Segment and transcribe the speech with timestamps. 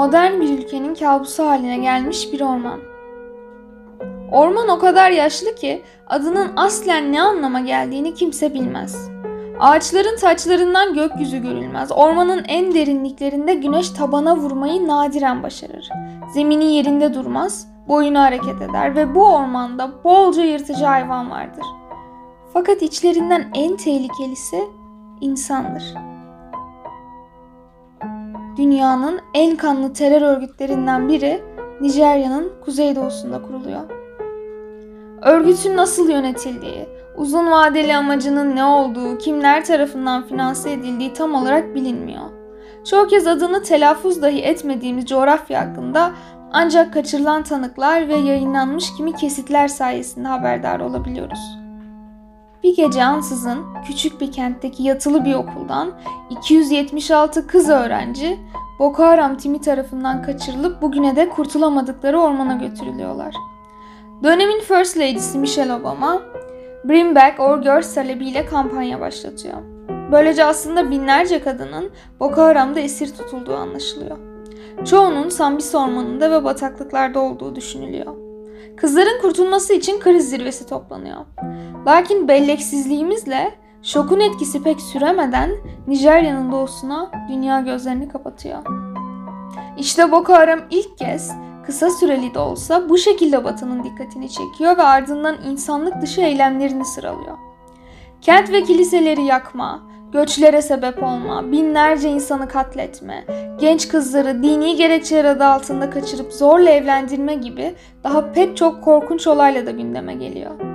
[0.00, 2.80] modern bir ülkenin kabusu haline gelmiş bir orman.
[4.32, 9.10] Orman o kadar yaşlı ki adının aslen ne anlama geldiğini kimse bilmez.
[9.58, 11.92] Ağaçların taçlarından gökyüzü görülmez.
[11.92, 15.88] Ormanın en derinliklerinde güneş tabana vurmayı nadiren başarır.
[16.34, 21.64] Zemini yerinde durmaz, boyunu hareket eder ve bu ormanda bolca yırtıcı hayvan vardır.
[22.52, 24.60] Fakat içlerinden en tehlikelisi
[25.20, 26.09] insandır.
[28.56, 31.42] Dünyanın en kanlı terör örgütlerinden biri
[31.80, 33.80] Nijerya'nın kuzeydoğusunda kuruluyor.
[35.22, 42.24] Örgütün nasıl yönetildiği, uzun vadeli amacının ne olduğu, kimler tarafından finanse edildiği tam olarak bilinmiyor.
[42.90, 46.10] Çoğu kez adını telaffuz dahi etmediğimiz coğrafya hakkında
[46.52, 51.59] ancak kaçırılan tanıklar ve yayınlanmış kimi kesitler sayesinde haberdar olabiliyoruz.
[52.62, 55.92] Bir gece ansızın küçük bir kentteki yatılı bir okuldan
[56.30, 58.38] 276 kız öğrenci
[58.78, 63.34] Boko Haram timi tarafından kaçırılıp bugüne de kurtulamadıkları ormana götürülüyorlar.
[64.22, 66.22] Dönemin First Lady'si Michelle Obama,
[66.84, 69.58] Bring Back Our Girls talebiyle kampanya başlatıyor.
[70.12, 71.90] Böylece aslında binlerce kadının
[72.20, 74.18] Boko Haram'da esir tutulduğu anlaşılıyor.
[74.84, 78.14] Çoğunun Sambisa ormanında ve bataklıklarda olduğu düşünülüyor.
[78.76, 81.16] Kızların kurtulması için kriz zirvesi toplanıyor.
[81.86, 85.50] Lakin belleksizliğimizle şokun etkisi pek süremeden
[85.86, 88.58] Nijerya'nın doğusuna dünya gözlerini kapatıyor.
[89.78, 91.32] İşte Boko Haram ilk kez
[91.66, 97.36] kısa süreli de olsa bu şekilde Batı'nın dikkatini çekiyor ve ardından insanlık dışı eylemlerini sıralıyor.
[98.20, 103.24] Kent ve kiliseleri yakma, göçlere sebep olma, binlerce insanı katletme,
[103.60, 109.66] genç kızları dini gerekçeler adı altında kaçırıp zorla evlendirme gibi daha pek çok korkunç olayla
[109.66, 110.69] da gündeme geliyor.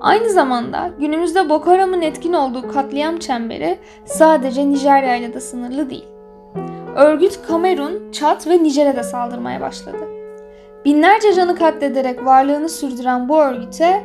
[0.00, 6.08] Aynı zamanda günümüzde Boko Haram'ın etkin olduğu katliam çemberi sadece Nijerya ile de sınırlı değil.
[6.96, 10.08] Örgüt Kamerun, Çat ve Nijer'e saldırmaya başladı.
[10.84, 14.04] Binlerce canı katlederek varlığını sürdüren bu örgüte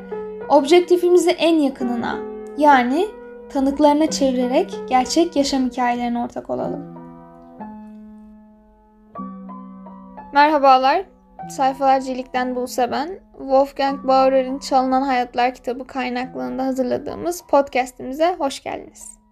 [0.50, 2.16] objektifimizi en yakınına
[2.58, 3.08] yani
[3.50, 6.94] tanıklarına çevirerek gerçek yaşam hikayelerine ortak olalım.
[10.34, 11.04] Merhabalar,
[11.50, 13.20] Sayfalar Cilik'ten Buse ben.
[13.38, 19.23] Wolfgang Baurer'in Çalınan Hayatlar kitabı kaynaklığında hazırladığımız podcastimize hoş geldiniz.